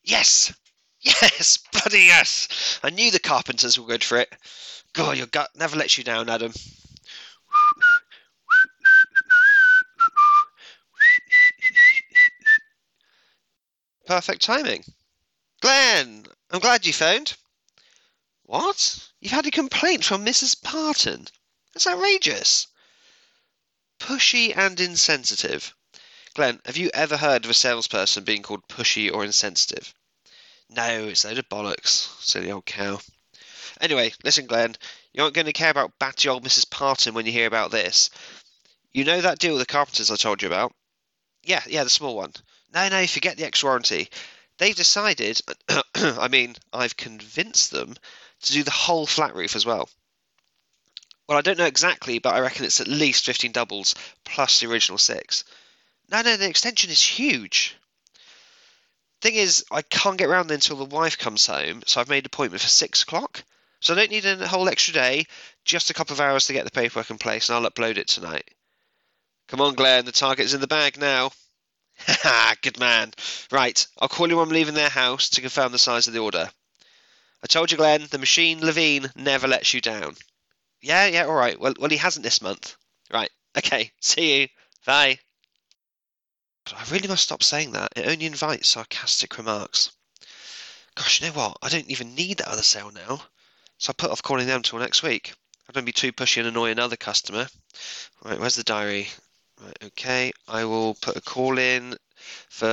Yes! 0.03 0.53
Yes! 1.01 1.57
Bloody 1.71 2.03
yes! 2.03 2.79
I 2.83 2.89
knew 2.89 3.11
the 3.11 3.19
carpenters 3.19 3.79
were 3.79 3.87
good 3.87 4.03
for 4.03 4.17
it. 4.17 4.33
God, 4.93 5.17
your 5.17 5.27
gut 5.27 5.51
never 5.55 5.75
lets 5.75 5.97
you 5.97 6.03
down, 6.03 6.29
Adam. 6.29 6.53
Perfect 14.05 14.41
timing. 14.41 14.83
Glenn, 15.61 16.25
I'm 16.49 16.59
glad 16.59 16.85
you 16.85 16.93
phoned. 16.93 17.35
What? 18.41 19.07
You've 19.19 19.31
had 19.33 19.45
a 19.45 19.51
complaint 19.51 20.03
from 20.03 20.25
Mrs. 20.25 20.59
Parton? 20.59 21.27
That's 21.73 21.85
outrageous. 21.85 22.65
Pushy 23.99 24.57
and 24.57 24.79
insensitive. 24.79 25.75
Glenn, 26.35 26.61
have 26.65 26.77
you 26.77 26.91
ever 26.93 27.17
heard 27.17 27.43
of 27.43 27.51
a 27.51 27.55
salesperson 27.55 28.23
being 28.23 28.43
called 28.43 28.67
pushy 28.67 29.11
or 29.11 29.25
insensitive? 29.25 29.93
No, 30.69 31.07
it's 31.07 31.25
a 31.25 31.29
load 31.29 31.39
of 31.39 31.49
bollocks, 31.49 32.07
silly 32.21 32.51
old 32.51 32.65
cow. 32.65 32.99
Anyway, 33.81 34.13
listen, 34.23 34.45
Glenn, 34.45 34.75
you 35.11 35.23
aren't 35.23 35.33
going 35.33 35.47
to 35.47 35.53
care 35.53 35.71
about 35.71 35.97
batty 35.97 36.29
old 36.29 36.43
Mrs. 36.43 36.69
Parton 36.69 37.13
when 37.13 37.25
you 37.25 37.31
hear 37.31 37.47
about 37.47 37.71
this. 37.71 38.11
You 38.91 39.05
know 39.05 39.21
that 39.21 39.39
deal 39.39 39.53
with 39.53 39.61
the 39.61 39.71
carpenters 39.71 40.11
I 40.11 40.15
told 40.17 40.41
you 40.41 40.47
about? 40.47 40.73
Yeah, 41.43 41.63
yeah, 41.67 41.83
the 41.83 41.89
small 41.89 42.15
one. 42.15 42.33
No, 42.73 42.87
no, 42.89 43.07
forget 43.07 43.37
the 43.37 43.45
extra 43.45 43.67
warranty. 43.67 44.09
they've 44.59 44.75
decided, 44.75 45.41
I 45.95 46.27
mean, 46.27 46.55
I've 46.71 46.95
convinced 46.95 47.71
them 47.71 47.95
to 48.41 48.53
do 48.53 48.63
the 48.63 48.71
whole 48.71 49.07
flat 49.07 49.33
roof 49.33 49.55
as 49.55 49.65
well. 49.65 49.89
Well, 51.27 51.37
I 51.37 51.41
don't 51.41 51.57
know 51.57 51.65
exactly, 51.65 52.19
but 52.19 52.35
I 52.35 52.39
reckon 52.39 52.65
it's 52.65 52.81
at 52.81 52.87
least 52.87 53.25
15 53.25 53.51
doubles 53.51 53.95
plus 54.23 54.59
the 54.59 54.67
original 54.67 54.97
six. 54.97 55.43
No, 56.11 56.21
no, 56.21 56.37
the 56.37 56.49
extension 56.49 56.89
is 56.89 57.01
huge. 57.01 57.75
Thing 59.21 59.35
is, 59.35 59.65
I 59.69 59.81
can't 59.81 60.17
get 60.17 60.29
around 60.29 60.47
there 60.47 60.55
until 60.55 60.77
the 60.77 60.85
wife 60.85 61.17
comes 61.17 61.45
home, 61.45 61.83
so 61.85 61.99
I've 61.99 62.09
made 62.09 62.23
an 62.23 62.27
appointment 62.27 62.61
for 62.61 62.67
six 62.67 63.03
o'clock. 63.03 63.43
So 63.81 63.93
I 63.93 63.97
don't 63.97 64.11
need 64.11 64.25
a 64.25 64.47
whole 64.47 64.67
extra 64.69 64.93
day, 64.93 65.27
just 65.65 65.89
a 65.89 65.93
couple 65.93 66.13
of 66.13 66.19
hours 66.19 66.47
to 66.47 66.53
get 66.53 66.65
the 66.65 66.71
paperwork 66.71 67.09
in 67.09 67.17
place, 67.17 67.47
and 67.47 67.55
I'll 67.55 67.69
upload 67.69 67.97
it 67.97 68.07
tonight. 68.07 68.49
Come 69.49 69.61
on, 69.61 69.75
Glenn, 69.75 70.05
the 70.05 70.11
target's 70.11 70.53
in 70.53 70.61
the 70.61 70.67
bag 70.67 70.97
now. 70.97 71.31
Ha 72.07 72.55
good 72.61 72.79
man. 72.79 73.13
Right, 73.51 73.85
I'll 73.99 74.09
call 74.09 74.29
you 74.29 74.37
when 74.37 74.47
I'm 74.47 74.53
leaving 74.53 74.73
their 74.73 74.89
house 74.89 75.29
to 75.31 75.41
confirm 75.41 75.71
the 75.71 75.79
size 75.79 76.07
of 76.07 76.13
the 76.13 76.19
order. 76.19 76.49
I 77.43 77.47
told 77.47 77.71
you, 77.71 77.77
Glenn, 77.77 78.07
the 78.09 78.17
machine 78.17 78.65
Levine 78.65 79.11
never 79.15 79.47
lets 79.47 79.73
you 79.73 79.81
down. 79.81 80.15
Yeah, 80.81 81.05
yeah, 81.07 81.25
all 81.25 81.35
right. 81.35 81.59
Well, 81.59 81.73
well, 81.79 81.89
he 81.89 81.97
hasn't 81.97 82.23
this 82.23 82.41
month. 82.41 82.75
Right. 83.11 83.29
Okay. 83.57 83.91
See 84.01 84.41
you. 84.41 84.47
Bye. 84.85 85.19
I 86.77 86.83
really 86.91 87.07
must 87.07 87.23
stop 87.23 87.43
saying 87.43 87.71
that. 87.71 87.93
It 87.95 88.07
only 88.07 88.25
invites 88.25 88.69
sarcastic 88.69 89.37
remarks. 89.37 89.91
Gosh, 90.95 91.21
you 91.21 91.27
know 91.27 91.33
what? 91.33 91.57
I 91.61 91.69
don't 91.69 91.89
even 91.89 92.15
need 92.15 92.37
that 92.37 92.47
other 92.47 92.63
sale 92.63 92.91
now. 92.91 93.21
So 93.77 93.91
I 93.91 93.93
put 93.93 94.11
off 94.11 94.21
calling 94.21 94.47
them 94.47 94.61
till 94.61 94.79
next 94.79 95.03
week. 95.03 95.33
I 95.67 95.71
don't 95.71 95.85
be 95.85 95.91
too 95.91 96.11
pushy 96.11 96.37
and 96.37 96.47
annoy 96.47 96.71
another 96.71 96.97
customer. 96.97 97.47
Right, 98.23 98.39
where's 98.39 98.55
the 98.55 98.63
diary? 98.63 99.07
Right, 99.61 99.77
okay. 99.85 100.31
I 100.47 100.65
will 100.65 100.95
put 100.95 101.15
a 101.15 101.21
call 101.21 101.57
in 101.57 101.95
for 102.49 102.67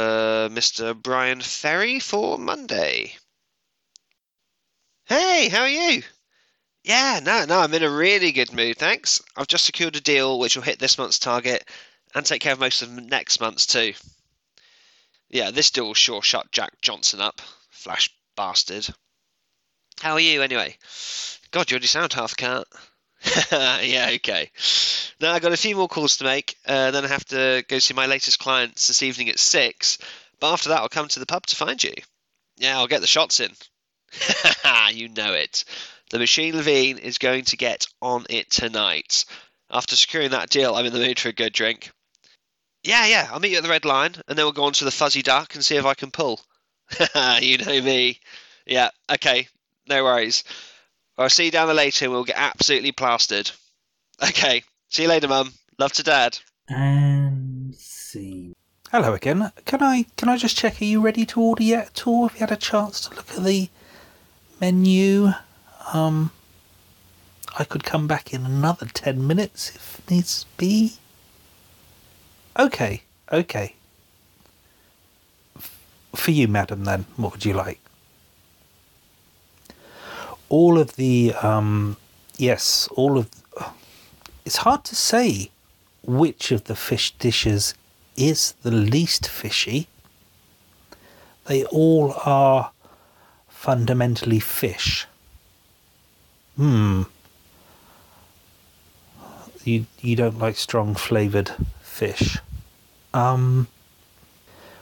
Mr. 0.51 1.01
Bryan 1.01 1.41
Ferry 1.41 2.01
for 2.01 2.39
Monday. 2.39 3.17
Hey, 5.05 5.49
how 5.49 5.61
are 5.61 5.69
you? 5.69 6.03
Yeah, 6.83 7.21
no, 7.23 7.45
no, 7.45 7.61
I'm 7.61 7.75
in 7.75 7.83
a 7.83 7.91
really 7.91 8.33
good 8.33 8.53
mood, 8.53 8.77
thanks. 8.77 9.21
I've 9.37 9.47
just 9.47 9.65
secured 9.65 9.97
a 9.97 10.01
deal 10.01 10.39
which 10.39 10.57
will 10.57 10.63
hit 10.63 10.79
this 10.79 10.99
month's 10.99 11.19
target 11.19 11.69
and 12.17 12.25
take 12.25 12.41
care 12.41 12.55
of 12.55 12.59
most 12.59 12.81
of 12.81 12.91
next 12.91 13.41
month's 13.41 13.67
too. 13.67 13.93
Yeah, 15.29 15.51
this 15.51 15.71
deal 15.71 15.93
sure 15.93 16.23
shut 16.23 16.51
Jack 16.51 16.81
Johnson 16.81 17.21
up. 17.21 17.43
Flash 17.69 18.09
bastard. 18.35 18.89
How 20.01 20.15
are 20.15 20.21
you 20.21 20.41
anyway? 20.41 20.79
God, 21.51 21.71
you 21.71 21.75
already 21.75 21.89
sound 21.89 22.15
half 22.15 22.35
cat. 22.35 22.67
yeah, 23.53 24.13
okay. 24.15 24.51
Now 25.21 25.33
I've 25.33 25.43
got 25.43 25.53
a 25.53 25.59
few 25.59 25.77
more 25.77 25.89
calls 25.89 26.17
to 26.17 26.25
make. 26.25 26.57
Uh, 26.67 26.91
then 26.91 27.05
I 27.05 27.09
have 27.09 27.27
to 27.27 27.63
go 27.69 27.79
see 27.81 27.93
my 27.93 28.07
latest 28.07 28.39
clients 28.39 28.87
this 28.87 29.03
evening 29.03 29.29
at 29.29 29.39
six. 29.39 29.99
But 30.41 30.55
after 30.55 30.71
that, 30.71 30.79
I'll 30.79 30.89
come 30.89 31.09
to 31.09 31.21
the 31.21 31.27
pub 31.27 31.45
to 31.47 31.57
find 31.57 31.83
you. 31.85 31.93
Yeah, 32.57 32.79
I'll 32.79 32.87
get 32.87 33.03
the 33.03 33.07
shots 33.07 33.41
in. 33.41 33.53
you 34.95 35.11
know 35.11 35.35
it. 35.35 35.67
The 36.09 36.19
Machine 36.19 36.57
Levine 36.57 36.97
is 36.97 37.19
going 37.19 37.45
to 37.47 37.59
get 37.59 37.87
on 38.01 38.25
it 38.31 38.51
tonight. 38.51 39.27
After 39.71 39.97
securing 39.97 40.31
that 40.31 40.49
deal, 40.49 40.75
I'm 40.75 40.87
in 40.87 40.95
the 40.95 40.99
mood 40.99 41.19
for 41.19 41.29
a 41.29 41.33
good 41.33 41.53
drink. 41.53 41.91
Yeah, 42.87 43.07
yeah, 43.07 43.29
I'll 43.33 43.41
meet 43.41 43.51
you 43.51 43.57
at 43.57 43.65
the 43.65 43.69
Red 43.69 43.85
Lion, 43.85 44.15
and 44.29 44.39
then 44.39 44.45
we'll 44.45 44.53
go 44.53 44.65
on 44.65 44.73
to 44.75 44.85
the 44.85 44.93
Fuzzy 44.93 45.23
Duck 45.23 45.57
and 45.57 45.65
see 45.65 45.77
if 45.77 45.85
I 45.85 45.95
can 45.95 46.13
pull. 46.13 46.41
you 47.41 47.59
know 47.59 47.81
me. 47.83 48.21
Yeah, 48.65 48.91
okay, 49.11 49.49
no 49.89 50.05
worries. 50.05 50.45
I'll 51.19 51.29
see 51.29 51.47
you 51.47 51.51
down 51.51 51.67
the 51.67 51.75
later 51.75 52.05
and 52.05 52.13
we'll 52.13 52.25
get 52.25 52.37
absolutely 52.39 52.93
plastered. 52.93 53.51
Okay, 54.23 54.63
see 54.89 55.03
you 55.03 55.09
later, 55.09 55.27
Mum. 55.27 55.53
Love 55.79 55.93
to 55.95 56.03
Dad. 56.05 56.39
And 56.69 57.75
see. 57.75 58.53
Hello 58.93 59.15
again. 59.15 59.51
Can 59.65 59.83
I 59.83 60.07
can 60.17 60.29
I 60.29 60.37
just 60.37 60.57
check? 60.57 60.81
Are 60.81 60.85
you 60.85 61.01
ready 61.01 61.27
to 61.27 61.41
order 61.41 61.63
yet 61.63 61.89
at 61.89 62.07
all? 62.07 62.29
Have 62.29 62.37
you 62.37 62.41
had 62.41 62.53
a 62.53 62.57
chance 62.57 63.01
to 63.01 63.15
look 63.15 63.31
at 63.31 63.45
the 63.45 63.69
menu? 64.61 65.33
Um, 65.93 66.31
I 67.59 67.65
could 67.65 67.85
come 67.85 68.07
back 68.07 68.33
in 68.33 68.47
another 68.47 68.87
ten 68.87 69.27
minutes 69.27 69.75
if 69.75 70.09
needs 70.09 70.47
be. 70.57 70.99
Okay, 72.59 73.03
okay. 73.31 73.75
For 76.15 76.31
you, 76.31 76.49
madam, 76.49 76.85
then, 76.85 77.05
what 77.17 77.33
would 77.33 77.45
you 77.45 77.53
like? 77.53 77.81
All 80.49 80.79
of 80.79 80.97
the, 80.97 81.35
um, 81.35 81.97
yes, 82.39 82.89
all 82.93 83.19
of. 83.19 83.29
It's 84.45 84.59
hard 84.59 84.85
to 84.85 84.97
say 84.97 85.51
which 86.03 86.53
of 86.53 86.65
the 86.65 86.77
fish 86.77 87.11
dishes 87.19 87.75
is 88.17 88.53
the 88.63 88.71
least 88.71 89.29
fishy. 89.29 89.89
They 91.47 91.65
all 91.65 92.15
are 92.25 92.71
fundamentally 93.49 94.41
fish. 94.41 95.07
Hmm. 96.57 97.03
You 99.65 99.87
you 100.01 100.17
don't 100.17 100.39
like 100.39 100.57
strong 100.57 100.95
flavored 100.95 101.51
fish. 101.97 102.39
Um. 103.15 103.69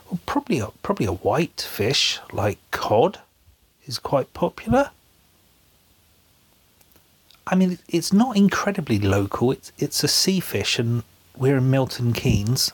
Well, 0.06 0.20
probably 0.26 0.58
a 0.58 0.68
probably 0.82 1.06
a 1.06 1.12
white 1.12 1.60
fish 1.60 2.20
like 2.32 2.58
cod 2.70 3.20
is 3.86 3.98
quite 3.98 4.34
popular. 4.34 4.90
I 7.46 7.54
mean, 7.54 7.78
it's 7.88 8.12
not 8.12 8.36
incredibly 8.36 8.98
local. 8.98 9.52
It's 9.52 9.72
it's 9.78 10.02
a 10.02 10.08
sea 10.08 10.40
fish, 10.40 10.78
and 10.78 11.02
we're 11.36 11.58
in 11.58 11.70
Milton 11.70 12.12
Keynes. 12.12 12.72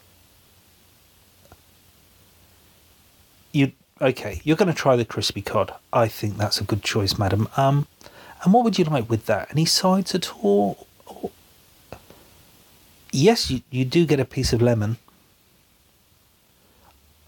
You 3.53 3.73
okay? 4.01 4.41
You're 4.45 4.57
going 4.57 4.73
to 4.73 4.83
try 4.83 4.97
the 4.97 5.05
crispy 5.05 5.43
cod. 5.43 5.75
I 5.93 6.07
think 6.09 6.37
that's 6.37 6.61
a 6.61 6.65
good 6.65 6.83
choice, 6.83 7.19
madam. 7.19 7.49
Um, 7.57 7.89
and 8.43 8.55
what 8.55 8.65
would 8.65 8.79
you 8.79 8.85
like 8.85 9.11
with 9.11 9.27
that? 9.27 9.49
Any 9.51 9.65
sides 9.65 10.15
at 10.15 10.33
all? 10.43 10.87
Yes, 13.13 13.51
you, 13.51 13.63
you 13.71 13.85
do 13.85 14.07
get 14.07 14.21
a 14.21 14.25
piece 14.25 14.53
of 14.53 14.63
lemon. 14.63 14.97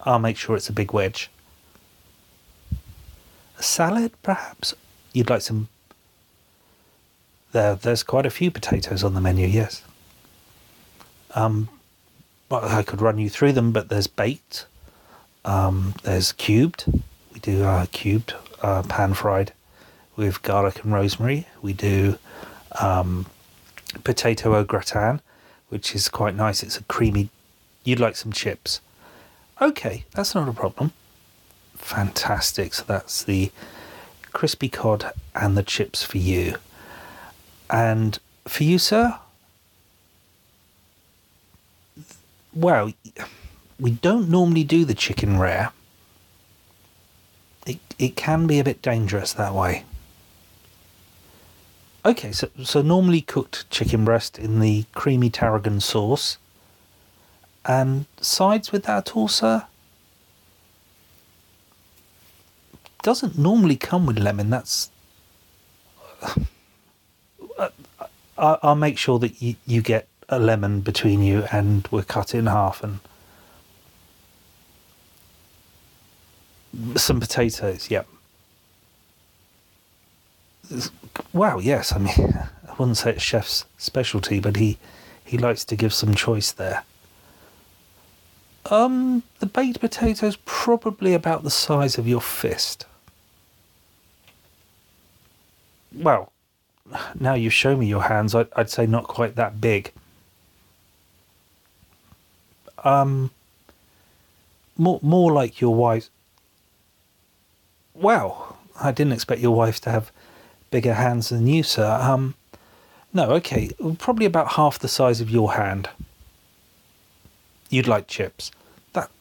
I'll 0.01 0.19
make 0.19 0.37
sure 0.37 0.55
it's 0.55 0.69
a 0.69 0.73
big 0.73 0.93
wedge. 0.93 1.29
A 3.57 3.63
salad, 3.63 4.11
perhaps? 4.21 4.73
You'd 5.13 5.29
like 5.29 5.41
some. 5.41 5.69
There, 7.51 7.75
there's 7.75 8.03
quite 8.03 8.25
a 8.25 8.31
few 8.31 8.49
potatoes 8.51 9.03
on 9.03 9.13
the 9.13 9.21
menu, 9.21 9.47
yes. 9.47 9.83
Um, 11.35 11.69
well, 12.49 12.65
I 12.65 12.83
could 12.83 13.01
run 13.01 13.17
you 13.17 13.29
through 13.29 13.53
them, 13.53 13.71
but 13.71 13.89
there's 13.89 14.07
baked, 14.07 14.65
um, 15.45 15.93
there's 16.03 16.31
cubed. 16.31 16.85
We 17.33 17.39
do 17.39 17.63
uh, 17.63 17.85
cubed, 17.91 18.33
uh, 18.61 18.83
pan 18.83 19.13
fried 19.13 19.53
with 20.15 20.41
garlic 20.43 20.83
and 20.83 20.93
rosemary. 20.93 21.47
We 21.61 21.73
do 21.73 22.17
um, 22.79 23.25
potato 24.03 24.55
au 24.55 24.63
gratin, 24.63 25.21
which 25.73 25.95
is 25.95 26.07
quite 26.07 26.35
nice. 26.35 26.61
It's 26.61 26.77
a 26.77 26.83
creamy. 26.83 27.31
You'd 27.83 27.99
like 27.99 28.15
some 28.15 28.31
chips. 28.31 28.79
Okay, 29.59 30.05
that's 30.11 30.35
not 30.35 30.47
a 30.47 30.53
problem. 30.53 30.93
Fantastic. 31.75 32.75
So 32.75 32.83
that's 32.85 33.23
the 33.23 33.51
crispy 34.31 34.69
cod 34.69 35.11
and 35.33 35.57
the 35.57 35.63
chips 35.63 36.03
for 36.03 36.19
you. 36.19 36.57
And 37.71 38.19
for 38.47 38.63
you, 38.63 38.77
sir? 38.77 39.17
Well, 42.53 42.93
we 43.79 43.91
don't 43.91 44.29
normally 44.29 44.63
do 44.63 44.85
the 44.85 44.93
chicken 44.93 45.39
rare. 45.39 45.71
It, 47.65 47.79
it 47.97 48.15
can 48.15 48.45
be 48.45 48.59
a 48.59 48.63
bit 48.63 48.83
dangerous 48.83 49.33
that 49.33 49.55
way. 49.55 49.85
Okay, 52.05 52.33
so, 52.33 52.49
so 52.63 52.81
normally 52.81 53.21
cooked 53.21 53.69
chicken 53.69 54.03
breast 54.03 54.37
in 54.37 54.59
the 54.59 54.85
creamy 54.93 55.29
tarragon 55.29 55.79
sauce. 55.79 56.37
And 57.65 58.07
sides 58.19 58.73
with 58.73 58.83
that 58.83 59.09
at 59.09 59.15
all, 59.15 59.29
sir? 59.29 59.65
Doesn't 63.01 63.37
normally 63.37 63.77
come 63.77 64.05
with 64.05 64.19
lemon. 64.19 64.49
That's. 64.49 64.89
I, 67.59 67.69
I'll 68.37 68.75
make 68.75 68.97
sure 68.97 69.19
that 69.19 69.41
you, 69.41 69.55
you 69.65 69.81
get 69.81 70.07
a 70.27 70.39
lemon 70.39 70.81
between 70.81 71.21
you 71.21 71.45
and 71.51 71.87
we're 71.89 72.03
cut 72.03 72.35
in 72.35 72.47
half 72.47 72.83
and. 72.83 72.99
Some 76.95 77.19
potatoes, 77.19 77.89
yep. 77.91 78.07
Wow, 81.33 81.59
yes, 81.59 81.91
I 81.93 81.97
mean, 81.99 82.33
I 82.67 82.73
wouldn't 82.77 82.97
say 82.97 83.11
it's 83.11 83.21
chef's 83.23 83.65
specialty, 83.77 84.39
but 84.39 84.57
he, 84.57 84.77
he 85.25 85.37
likes 85.37 85.65
to 85.65 85.75
give 85.75 85.93
some 85.93 86.15
choice 86.15 86.51
there. 86.51 86.83
Um, 88.69 89.23
the 89.39 89.45
baked 89.45 89.81
potatoes 89.81 90.37
probably 90.45 91.13
about 91.13 91.43
the 91.43 91.51
size 91.51 91.97
of 91.97 92.07
your 92.07 92.21
fist. 92.21 92.85
Well, 95.93 96.31
now 97.19 97.33
you 97.33 97.49
show 97.49 97.75
me 97.75 97.87
your 97.87 98.03
hands, 98.03 98.33
I'd, 98.33 98.47
I'd 98.55 98.69
say 98.69 98.85
not 98.85 99.05
quite 99.05 99.35
that 99.35 99.59
big. 99.59 99.91
Um, 102.83 103.31
more 104.77 104.99
more 105.01 105.31
like 105.31 105.61
your 105.61 105.73
wife's. 105.73 106.09
wow, 107.93 108.57
I 108.81 108.91
didn't 108.91 109.13
expect 109.13 109.39
your 109.39 109.55
wife 109.55 109.79
to 109.81 109.89
have 109.89 110.11
bigger 110.73 110.95
hands 110.95 111.29
than 111.29 111.45
you, 111.45 111.61
sir. 111.61 111.99
Um, 112.01 112.33
no, 113.13 113.29
okay, 113.33 113.69
probably 113.99 114.25
about 114.25 114.53
half 114.53 114.79
the 114.79 114.87
size 114.87 115.21
of 115.21 115.29
your 115.29 115.53
hand. 115.53 115.87
You'd 117.69 117.87
like 117.87 118.07
chips. 118.07 118.51
That 118.93 119.11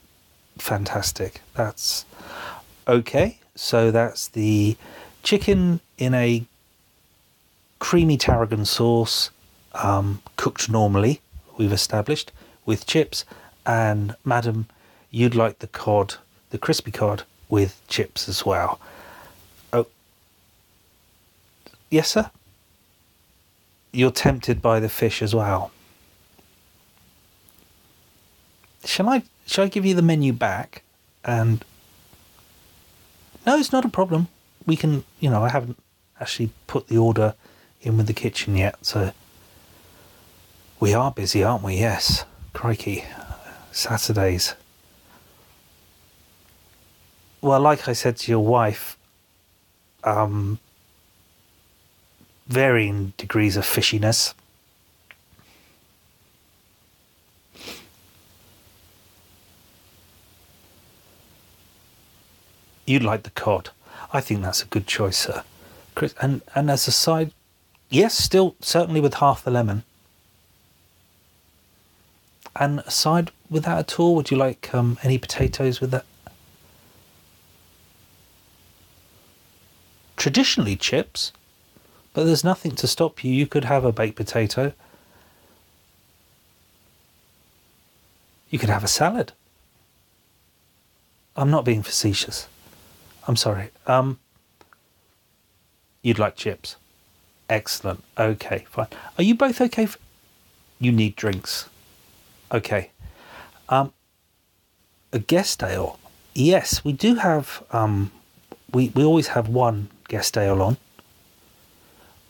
fantastic. 0.56 1.42
That's 1.52 2.06
okay. 2.88 3.38
So 3.54 3.90
that's 3.90 4.28
the 4.28 4.78
chicken 5.22 5.80
in 5.98 6.14
a 6.14 6.46
creamy 7.78 8.16
tarragon 8.16 8.64
sauce, 8.64 9.30
um, 9.74 10.22
cooked 10.38 10.70
normally. 10.70 11.20
We've 11.58 11.70
established 11.70 12.32
with 12.64 12.86
chips, 12.86 13.26
and 13.66 14.16
madam, 14.24 14.68
you'd 15.10 15.34
like 15.34 15.58
the 15.58 15.66
cod, 15.66 16.14
the 16.48 16.56
crispy 16.56 16.92
cod 16.92 17.24
with 17.50 17.78
chips 17.88 18.26
as 18.26 18.46
well. 18.46 18.80
Oh, 19.70 19.86
yes, 21.92 22.08
sir. 22.08 22.30
You're 23.92 24.10
tempted 24.10 24.62
by 24.62 24.80
the 24.80 24.88
fish 24.88 25.22
as 25.22 25.34
well. 25.34 25.70
Shall 28.84 29.08
I? 29.08 29.22
Shall 29.46 29.66
I 29.66 29.68
give 29.68 29.84
you 29.84 29.94
the 29.94 30.02
menu 30.02 30.32
back? 30.32 30.82
And 31.24 31.64
no, 33.46 33.56
it's 33.58 33.72
not 33.72 33.84
a 33.84 33.88
problem. 33.88 34.28
We 34.66 34.76
can, 34.76 35.04
you 35.20 35.28
know, 35.30 35.42
I 35.42 35.50
haven't 35.50 35.78
actually 36.20 36.50
put 36.66 36.88
the 36.88 36.98
order 36.98 37.34
in 37.82 37.96
with 37.96 38.06
the 38.06 38.12
kitchen 38.12 38.56
yet, 38.56 38.84
so 38.84 39.12
we 40.80 40.94
are 40.94 41.12
busy, 41.12 41.44
aren't 41.44 41.62
we? 41.62 41.76
Yes. 41.76 42.24
Crikey. 42.52 43.04
Saturdays. 43.72 44.54
Well, 47.40 47.60
like 47.60 47.88
I 47.88 47.92
said 47.92 48.16
to 48.18 48.30
your 48.30 48.44
wife, 48.44 48.96
um, 50.04 50.58
varying 52.52 53.14
degrees 53.16 53.56
of 53.56 53.64
fishiness. 53.64 54.34
You'd 62.84 63.02
like 63.02 63.22
the 63.22 63.30
cod. 63.30 63.70
I 64.12 64.20
think 64.20 64.42
that's 64.42 64.62
a 64.62 64.66
good 64.66 64.86
choice, 64.86 65.16
sir. 65.16 65.44
Chris, 65.94 66.14
and 66.20 66.42
and 66.54 66.70
as 66.70 66.86
a 66.86 66.92
side, 66.92 67.32
yes, 67.88 68.14
still 68.14 68.54
certainly 68.60 69.00
with 69.00 69.14
half 69.14 69.44
the 69.44 69.50
lemon. 69.50 69.84
And 72.54 72.80
aside 72.80 73.30
with 73.48 73.64
that 73.64 73.78
at 73.78 73.98
all, 73.98 74.14
would 74.16 74.30
you 74.30 74.36
like 74.36 74.74
um, 74.74 74.98
any 75.02 75.16
potatoes 75.16 75.80
with 75.80 75.90
that? 75.92 76.04
Traditionally 80.16 80.76
chips, 80.76 81.32
but 82.12 82.24
there's 82.24 82.44
nothing 82.44 82.72
to 82.76 82.86
stop 82.86 83.24
you. 83.24 83.32
You 83.32 83.46
could 83.46 83.64
have 83.64 83.84
a 83.84 83.92
baked 83.92 84.16
potato. 84.16 84.72
You 88.50 88.58
could 88.58 88.68
have 88.68 88.84
a 88.84 88.88
salad. 88.88 89.32
I'm 91.36 91.50
not 91.50 91.64
being 91.64 91.82
facetious. 91.82 92.48
I'm 93.26 93.36
sorry. 93.36 93.70
Um, 93.86 94.18
you'd 96.02 96.18
like 96.18 96.36
chips. 96.36 96.76
Excellent. 97.48 98.02
Okay, 98.18 98.66
fine. 98.68 98.88
Are 99.16 99.24
you 99.24 99.34
both 99.34 99.60
okay? 99.60 99.86
For... 99.86 99.98
You 100.78 100.92
need 100.92 101.16
drinks. 101.16 101.68
Okay. 102.52 102.90
Um, 103.68 103.92
a 105.12 105.18
guest 105.18 105.62
ale. 105.62 105.98
Yes, 106.34 106.84
we 106.84 106.92
do 106.92 107.14
have. 107.16 107.62
Um, 107.72 108.10
we 108.72 108.90
we 108.94 109.04
always 109.04 109.28
have 109.28 109.48
one 109.48 109.88
guest 110.08 110.36
ale 110.36 110.62
on. 110.62 110.76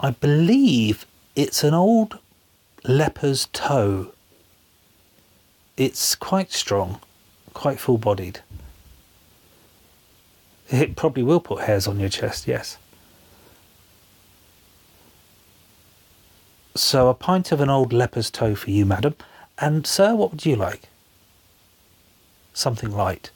I 0.02 0.10
believe 0.10 1.06
it's 1.36 1.62
an 1.62 1.74
old 1.74 2.18
leper's 2.82 3.46
toe. 3.52 4.12
It's 5.76 6.16
quite 6.16 6.50
strong, 6.52 7.00
quite 7.54 7.78
full 7.78 7.98
bodied. 7.98 8.40
It 10.70 10.96
probably 10.96 11.22
will 11.22 11.38
put 11.38 11.64
hairs 11.64 11.86
on 11.86 12.00
your 12.00 12.08
chest, 12.08 12.48
yes. 12.48 12.78
So, 16.74 17.08
a 17.08 17.14
pint 17.14 17.52
of 17.52 17.60
an 17.60 17.70
old 17.70 17.92
leper's 17.92 18.30
toe 18.30 18.56
for 18.56 18.70
you, 18.70 18.84
madam. 18.84 19.14
And, 19.58 19.86
sir, 19.86 20.16
what 20.16 20.32
would 20.32 20.44
you 20.44 20.56
like? 20.56 20.88
Something 22.54 22.90
light. 22.90 23.30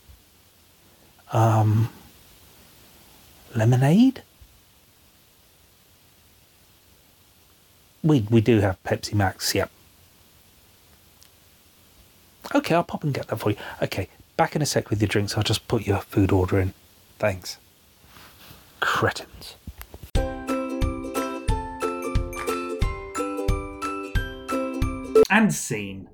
Um, 1.33 1.91
lemonade? 3.55 4.23
We, 8.07 8.25
we 8.31 8.41
do 8.41 8.61
have 8.61 8.81
Pepsi 8.85 9.15
Max, 9.15 9.53
yep. 9.53 9.69
Okay, 12.55 12.73
I'll 12.73 12.85
pop 12.85 13.03
and 13.03 13.13
get 13.13 13.27
that 13.27 13.37
for 13.37 13.51
you. 13.51 13.57
Okay, 13.83 14.09
back 14.37 14.55
in 14.55 14.63
a 14.63 14.67
sec 14.67 14.91
with 14.91 15.01
your 15.01 15.09
drinks. 15.09 15.37
I'll 15.37 15.43
just 15.43 15.67
put 15.67 15.87
your 15.87 15.99
food 15.99 16.31
order 16.31 16.61
in. 16.61 16.73
Thanks. 17.19 17.59
Cretins. 18.79 19.57
And 25.29 25.53
scene. 25.53 26.09